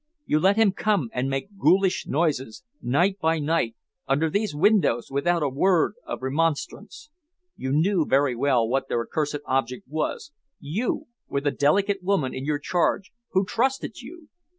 [0.25, 3.75] You let him come and make his ghoulish noises, night by night,
[4.07, 7.11] under these windows, without a word of remonstrance.
[7.55, 12.45] You knew very well what their accursed object was you, with a delicate woman in
[12.45, 14.29] your charge who trusted you.